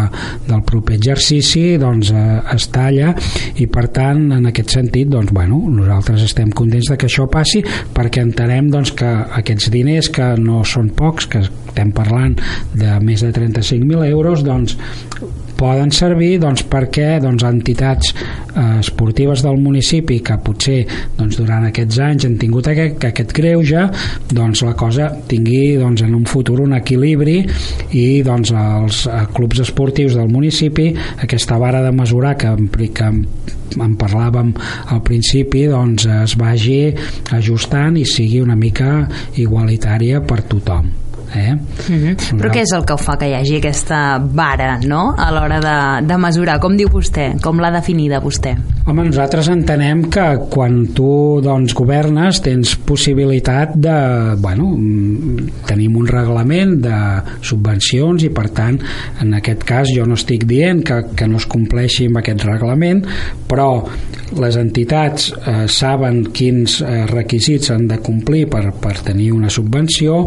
[0.49, 3.15] del proper exercici doncs, eh, es talla
[3.63, 7.63] i per tant en aquest sentit doncs, bueno, nosaltres estem contents de que això passi
[7.95, 12.37] perquè entenem doncs, que aquests diners que no són pocs que estem parlant
[12.75, 14.79] de més de 35.000 euros doncs
[15.59, 20.81] poden servir doncs, perquè doncs, entitats eh, esportives del municipi que potser
[21.19, 23.87] doncs, durant aquests anys han tingut aquest, aquest greuge
[24.33, 27.41] doncs, la cosa tingui doncs, en un futur un equilibri
[27.99, 30.91] i doncs, els eh, clubs esportius del municipi
[31.25, 32.55] aquesta vara de mesurar que,
[32.95, 33.13] que
[33.75, 34.53] en parlàvem
[34.95, 36.83] al principi doncs es vagi
[37.35, 39.07] ajustant i sigui una mica
[39.41, 40.93] igualitària per tothom
[41.35, 41.53] Eh?
[41.53, 42.17] Uh mhm.
[42.17, 42.39] -huh.
[42.41, 45.15] Però què és el que fa que hi hagi aquesta vara no?
[45.17, 46.59] a l'hora de, de mesurar?
[46.61, 47.41] Com diu vostè?
[47.41, 48.57] Com l'ha definida vostè?
[48.87, 54.37] Home, nosaltres entenem que quan tu doncs, governes tens possibilitat de...
[54.37, 54.77] Bueno,
[55.67, 56.99] tenim un reglament de
[57.41, 58.79] subvencions i per tant
[59.23, 63.05] en aquest cas jo no estic dient que, que no es compleixi amb aquest reglament
[63.49, 63.87] però
[64.41, 70.25] les entitats eh, saben quins eh, requisits han de complir per, per tenir una subvenció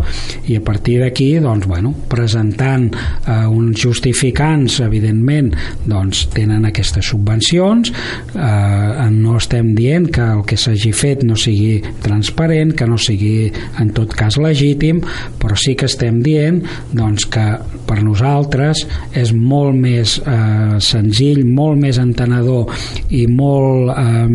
[0.47, 2.85] i a partir partir d'aquí doncs, bueno, presentant
[3.27, 5.51] eh, uns justificants evidentment
[5.83, 11.81] doncs, tenen aquestes subvencions eh, no estem dient que el que s'hagi fet no sigui
[12.03, 15.03] transparent que no sigui en tot cas legítim
[15.41, 16.63] però sí que estem dient
[16.95, 17.45] doncs, que
[17.87, 22.71] per nosaltres és molt més eh, senzill molt més entenedor
[23.11, 24.27] i molt eh,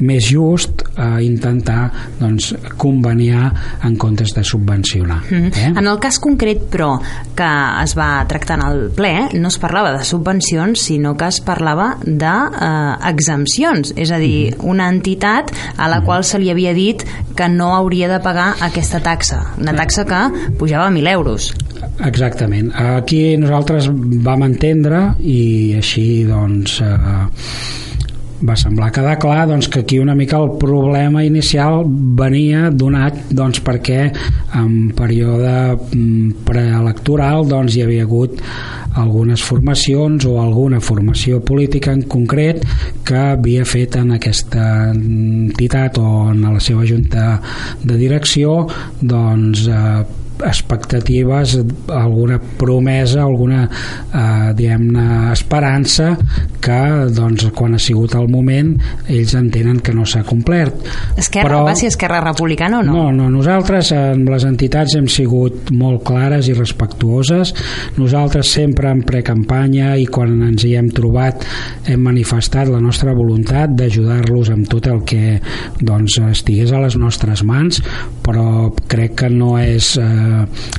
[0.00, 3.52] més just eh, intentar doncs, conveniar
[3.84, 5.22] en comptes de subvencionar.
[5.30, 5.52] Mm -hmm.
[5.56, 5.72] eh?
[5.76, 7.00] En el cas concret, però,
[7.34, 11.40] que es va tractar en el ple, no es parlava de subvencions, sinó que es
[11.40, 14.70] parlava d'exempcions, eh, és a dir, mm -hmm.
[14.70, 16.04] una entitat a la mm -hmm.
[16.04, 17.04] qual se li havia dit
[17.34, 21.54] que no hauria de pagar aquesta taxa, una taxa que pujava a 1.000 euros.
[22.04, 22.72] Exactament.
[22.74, 23.88] Aquí nosaltres
[24.24, 26.96] vam entendre i així doncs eh,
[28.44, 33.62] va semblar quedar clar doncs, que aquí una mica el problema inicial venia donat doncs,
[33.64, 34.00] perquè
[34.58, 38.42] en període mm, preelectoral doncs, hi havia hagut
[38.96, 42.64] algunes formacions o alguna formació política en concret
[43.04, 47.36] que havia fet en aquesta entitat o en la seva junta
[47.84, 48.62] de direcció
[49.00, 50.04] doncs eh,
[50.44, 51.56] expectatives,
[51.88, 56.12] alguna promesa, alguna eh, diguem-ne esperança
[56.60, 56.80] que
[57.14, 58.74] doncs, quan ha sigut el moment
[59.08, 60.82] ells entenen que no s'ha complert.
[61.16, 62.96] Esquerra Però, va ser Esquerra Republicana o no?
[62.96, 67.54] No, no, nosaltres amb les entitats hem sigut molt clares i respectuoses.
[67.96, 71.46] Nosaltres sempre en precampanya i quan ens hi hem trobat
[71.86, 75.38] hem manifestat la nostra voluntat d'ajudar-los amb tot el que
[75.80, 77.80] doncs, estigués a les nostres mans,
[78.24, 80.25] però crec que no és eh,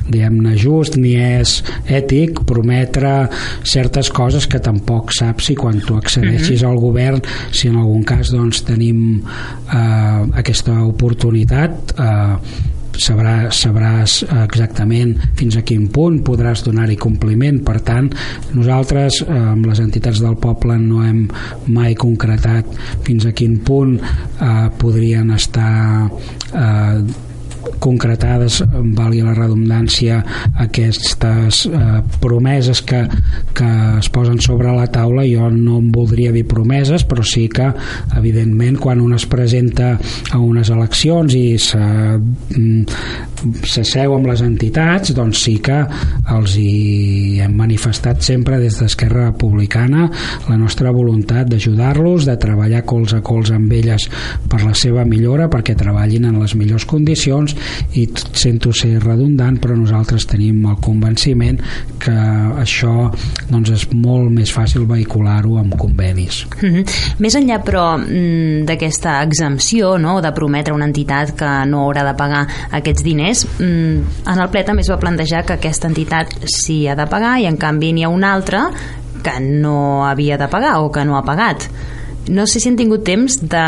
[0.08, 3.28] diguem-ne just ni és ètic prometre
[3.62, 6.70] certes coses que tampoc saps si quan tu accedeixis uh mhm.
[6.70, 6.70] -huh.
[6.70, 9.22] al govern si en algun cas doncs tenim
[9.72, 12.36] eh, aquesta oportunitat eh,
[12.98, 18.10] sabrà, sabràs exactament fins a quin punt podràs donar-hi compliment per tant
[18.56, 21.24] nosaltres eh, amb les entitats del poble no hem
[21.74, 22.66] mai concretat
[23.06, 27.26] fins a quin punt eh, podrien estar eh,
[27.78, 28.60] concretades,
[28.96, 30.18] valgui la redundància,
[30.64, 33.04] aquestes eh, promeses que,
[33.56, 37.70] que es posen sobre la taula, jo no em voldria dir promeses, però sí que,
[38.18, 39.94] evidentment, quan un es presenta
[40.32, 42.82] a unes eleccions i se, mm,
[43.68, 45.78] s'asseu amb les entitats, doncs sí que
[46.34, 50.08] els hi hem manifestat sempre des d'Esquerra Republicana
[50.48, 54.08] la nostra voluntat d'ajudar-los, de treballar cols a cols amb elles
[54.50, 57.47] per la seva millora, perquè treballin en les millors condicions
[57.98, 61.60] i sento ser redundant però nosaltres tenim el convenciment
[62.02, 62.14] que
[62.62, 63.08] això
[63.48, 66.84] doncs, és molt més fàcil vehicular-ho amb convenis mm -hmm.
[67.18, 72.14] Més enllà però mm, d'aquesta exempció no, de prometre una entitat que no haurà de
[72.14, 76.86] pagar aquests diners mm, en el ple també es va plantejar que aquesta entitat sí
[76.88, 78.70] ha de pagar i en canvi n'hi ha una altra
[79.22, 81.68] que no havia de pagar o que no ha pagat
[82.28, 83.64] no sé si han tingut temps de,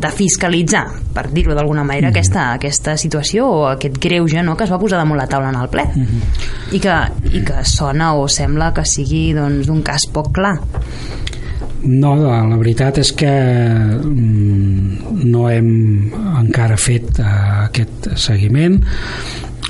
[0.00, 2.16] de fiscalitzar, per dir-ho d'alguna manera, mm -hmm.
[2.16, 5.60] aquesta, aquesta situació o aquest greuge no, que es va posar damunt la taula en
[5.60, 6.74] el ple mm -hmm.
[6.74, 6.96] I, que,
[7.32, 10.58] i que sona o sembla que sigui doncs, d'un cas poc clar.
[11.84, 18.78] No, la veritat és que mm, no hem encara fet uh, aquest seguiment.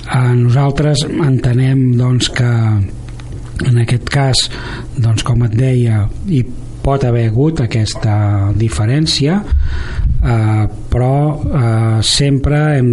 [0.05, 2.51] Uh, nosaltres entenem doncs, que
[3.65, 4.51] en aquest cas,
[4.97, 6.45] doncs, com et deia, i
[6.85, 12.93] pot haver hagut aquesta diferència eh, però eh, sempre hem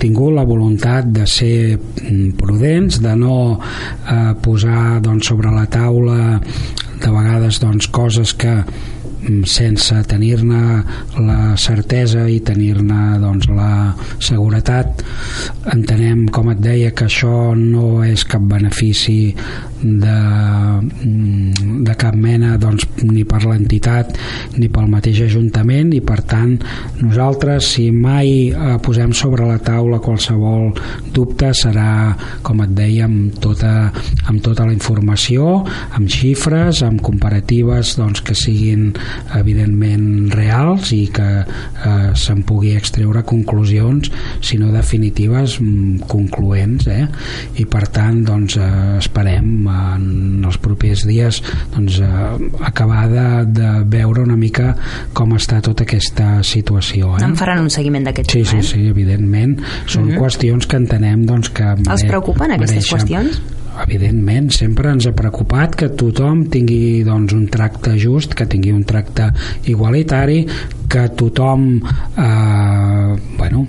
[0.00, 6.40] tingut la voluntat de ser mm, prudents, de no eh, posar doncs, sobre la taula
[7.00, 8.54] de vegades doncs, coses que
[9.48, 10.60] sense tenir-ne
[11.20, 15.04] la certesa i tenir-ne doncs, la seguretat
[15.74, 19.34] entenem, com et deia, que això no és cap benefici
[19.82, 20.16] de,
[21.04, 24.12] mm, de cap mena doncs, ni per l'entitat
[24.58, 26.52] ni pel mateix Ajuntament i per tant
[27.00, 30.70] nosaltres si mai eh, posem sobre la taula qualsevol
[31.14, 33.90] dubte serà com et deia amb tota,
[34.28, 35.62] amb tota la informació
[35.96, 38.90] amb xifres, amb comparatives doncs, que siguin
[39.38, 47.04] evidentment reals i que eh, se'n pugui extreure conclusions si no definitives mm, concloents eh?
[47.60, 51.40] i per tant doncs, eh, esperem en els propers dies
[51.74, 53.26] doncs, eh, acabar de,
[53.60, 54.74] de veure una mica
[55.16, 57.14] com està tota aquesta situació.
[57.18, 57.24] Eh?
[57.26, 59.58] En faran un seguiment d'aquest sí, tema, sí, sí, evidentment.
[59.86, 60.20] Són mm -hmm.
[60.20, 61.64] qüestions que entenem doncs, que...
[61.64, 63.59] Els preocupen aquestes mereixen, qüestions?
[63.84, 68.84] Evidentment, sempre ens ha preocupat que tothom tingui doncs, un tracte just, que tingui un
[68.84, 69.30] tracte
[69.70, 70.42] igualitari,
[70.90, 73.66] que tothom eh, bueno,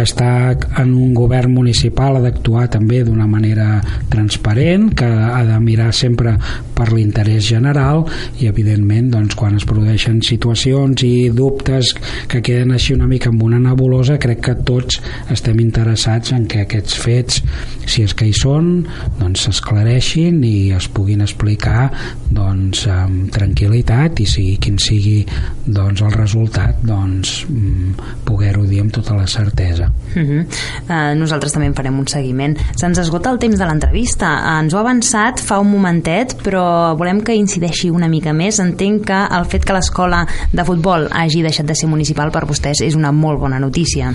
[0.00, 5.58] que està en un govern municipal ha d'actuar també d'una manera transparent, que ha de
[5.60, 6.32] mirar sempre
[6.76, 8.06] per l'interès general
[8.40, 11.92] i evidentment doncs, quan es produeixen situacions i dubtes
[12.32, 15.02] que queden així una mica amb una nebulosa crec que tots
[15.34, 17.42] estem interessats en que aquests fets
[17.84, 18.70] si és que hi són
[19.20, 21.90] doncs s'esclareixin i es puguin explicar
[22.32, 25.18] doncs amb tranquil·litat i sigui quin sigui
[25.66, 30.46] doncs el resultat doncs mm, poder-ho dir amb tota la certesa uh -huh.
[30.88, 32.56] uh, nosaltres també en farem un seguiment.
[32.76, 34.58] Se'ns esgota el temps de l'entrevista.
[34.60, 38.58] Ens ho ha avançat fa un momentet però volem que incideixi una mica més.
[38.58, 42.80] Entenc que el fet que l'escola de futbol hagi deixat de ser municipal per vostès
[42.80, 44.14] és una molt bona notícia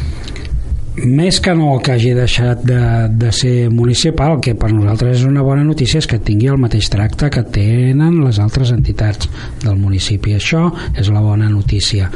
[1.04, 2.80] més que no que hagi deixat de,
[3.12, 6.90] de ser municipal, que per nosaltres és una bona notícia és que tingui el mateix
[6.92, 9.30] tracte que tenen les altres entitats
[9.64, 10.36] del municipi.
[10.38, 12.10] Això és la bona notícia,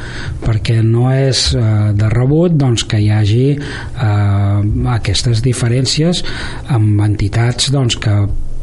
[0.45, 1.63] perquè no és eh,
[1.99, 4.59] de rebut doncs, que hi hagi eh,
[4.95, 6.23] aquestes diferències
[6.71, 8.15] amb entitats doncs, que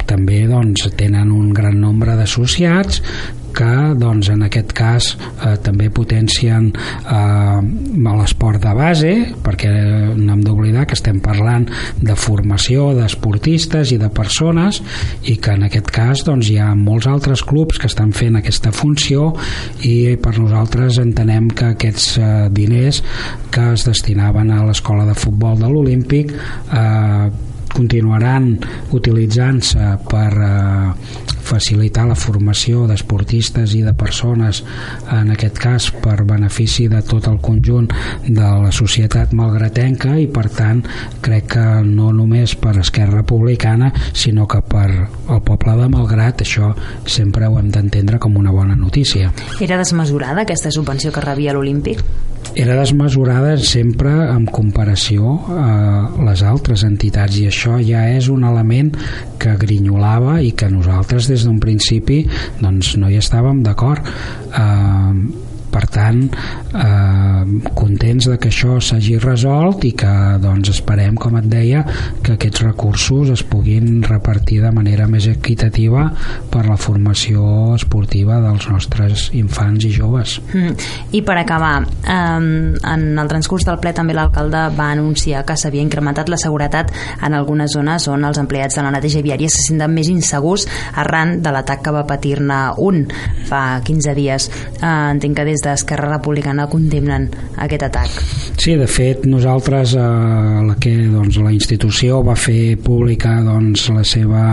[0.07, 3.03] també doncs, tenen un gran nombre d'associats
[3.57, 7.61] que doncs, en aquest cas eh, també potencien eh,
[8.07, 9.13] l'esport de base
[9.45, 9.71] perquè
[10.17, 11.67] no hem d'oblidar que estem parlant
[12.01, 14.83] de formació d'esportistes i de persones
[15.31, 18.73] i que en aquest cas doncs, hi ha molts altres clubs que estan fent aquesta
[18.75, 19.33] funció
[19.87, 23.03] i per nosaltres entenem que aquests eh, diners
[23.53, 27.29] que es destinaven a l'escola de futbol de l'Olímpic eh,
[27.77, 28.55] continuaran
[28.97, 30.93] utilitzant-se per eh,
[31.47, 34.63] facilitar la formació d'esportistes i de persones
[35.15, 37.89] en aquest cas per benefici de tot el conjunt
[38.27, 40.83] de la societat malgratenca i per tant
[41.23, 46.73] crec que no només per Esquerra Republicana sinó que per el poble de Malgrat això
[47.07, 49.33] sempre ho hem d'entendre com una bona notícia.
[49.61, 52.03] Era desmesurada aquesta subvenció que rebia l'Olímpic?
[52.57, 55.67] Era desmesurada sempre en comparació a
[56.25, 58.95] les altres entitats i això ja és un element
[59.37, 62.23] que grinyolava i que nosaltres des d'un principi
[62.63, 64.09] doncs no hi estàvem d'acord.
[64.57, 65.46] Eh,
[65.77, 66.23] per tant
[66.73, 67.43] eh,
[67.77, 71.83] contents de que això s'hagi resolt i que doncs esperem com et deia
[72.25, 76.07] que aquests recursos es puguin repartir de manera més equitativa
[76.53, 80.89] per la formació esportiva dels nostres infants i joves mm.
[81.19, 85.85] i per acabar eh, en el transcurs del ple també l'alcalde va anunciar que s'havia
[85.85, 89.93] incrementat la seguretat en algunes zones on els empleats de la neteja viària se senten
[89.93, 90.65] més insegurs
[90.97, 93.05] arran de l'atac que va patir-ne un
[93.51, 94.49] fa 15 dies
[94.81, 97.29] eh, entenc que des d'Esquerra Republicana condemnen
[97.63, 98.21] aquest atac.
[98.57, 100.03] Sí, de fet, nosaltres eh,
[100.67, 104.45] la que doncs, la institució va fer pública doncs, la seva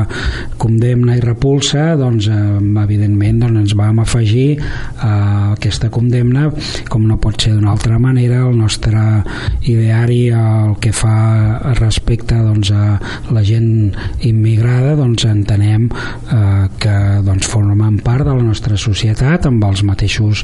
[0.59, 4.57] condemna i repulsa, doncs, eh, evidentment doncs, ens vam afegir
[4.99, 5.13] a
[5.53, 6.49] aquesta condemna,
[6.91, 9.01] com no pot ser d'una altra manera, el nostre
[9.69, 12.99] ideari el que fa respecte doncs, a
[13.33, 13.93] la gent
[14.27, 20.43] immigrada, doncs entenem eh, que doncs, formen part de la nostra societat amb els mateixos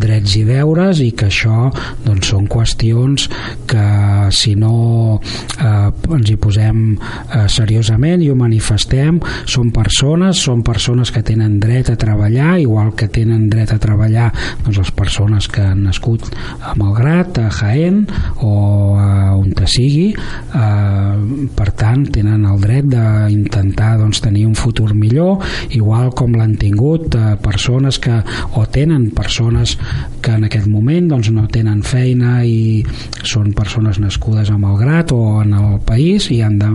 [0.00, 1.70] drets i deures i que això
[2.04, 3.28] doncs, són qüestions
[3.68, 3.86] que
[4.34, 11.12] si no eh, ens hi posem eh, seriosament i ho manifestem són persones, són persones
[11.14, 14.30] que tenen dret a treballar igual que tenen dret a treballar
[14.64, 16.26] doncs, les persones que han nascut
[16.60, 18.04] a Malgrat, a Jaén
[18.44, 24.56] o a on te sigui eh, per tant tenen el dret d'intentar doncs, tenir un
[24.58, 25.42] futur millor
[25.76, 28.20] igual com l'han tingut eh, persones que
[28.56, 29.76] o tenen persones
[30.22, 32.82] que en aquest moment doncs, no tenen feina i
[33.26, 36.70] són persones nascudes a Malgrat o en el país i han de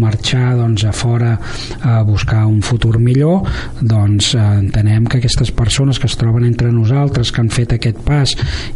[0.00, 1.34] marxar doncs, a fora
[1.82, 3.44] a buscar un futur millor
[3.80, 8.00] doncs eh, entenem que aquestes persones que es troben entre nosaltres que han fet aquest
[8.06, 8.34] pas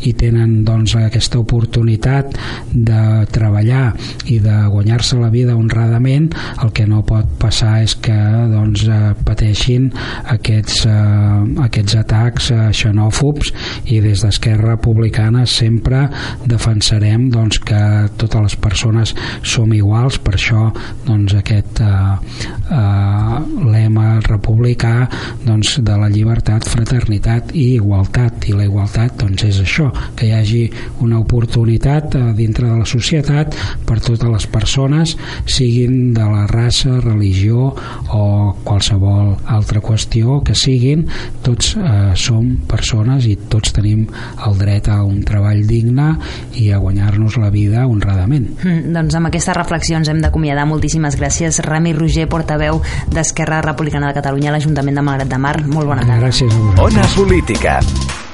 [0.08, 2.36] i tenen doncs, aquesta oportunitat
[2.72, 3.92] de treballar
[4.28, 6.30] i de guanyar-se la vida honradament
[6.62, 8.16] el que no pot passar és que
[8.52, 9.88] doncs, eh, pateixin
[10.36, 13.52] aquests, eh, aquests atacs xenòfobs
[13.86, 16.06] i des d'Esquerra Republicana sempre
[16.46, 17.80] defensarem doncs, que
[18.20, 20.68] totes les persones som iguals, per això
[21.06, 22.14] doncs, aquest eh,
[22.70, 25.08] eh, lema republicà
[25.44, 28.48] doncs, de la llibertat, fraternitat i igualtat.
[28.48, 30.62] I la igualtat doncs, és això, que hi hagi
[31.04, 33.56] una oportunitat eh, dintre de la societat
[33.86, 35.16] per totes les persones
[35.48, 37.72] siguin de la raça, religió
[38.14, 38.24] o
[38.64, 41.06] qualsevol altra qüestió que siguin,
[41.44, 43.36] tots eh, som persones i
[43.68, 44.06] tots tenim
[44.46, 46.14] el dret a un treball digne
[46.58, 48.48] i a guanyar-nos la vida honradament.
[48.64, 50.66] Mm, doncs amb aquestes reflexions hem d'acomiadar.
[50.68, 52.80] Moltíssimes gràcies, Rami Roger, portaveu
[53.12, 55.58] d'Esquerra Republicana de Catalunya a l'Ajuntament de Malgrat de Mar.
[55.66, 56.24] Molt bona tarda.
[56.26, 56.88] Gràcies a vosaltres.
[56.88, 58.26] Ona Política.